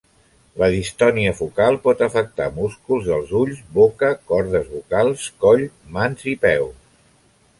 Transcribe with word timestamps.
La 0.59 0.67
distonia 0.75 1.33
focal 1.39 1.75
pot 1.83 1.99
afectar 2.05 2.47
músculs 2.55 3.09
dels 3.11 3.35
ulls, 3.41 3.61
boca, 3.75 4.11
cordes 4.31 4.67
vocals, 4.73 5.27
coll, 5.45 5.65
mans 5.99 6.29
i 6.35 6.37
peus. 6.47 6.97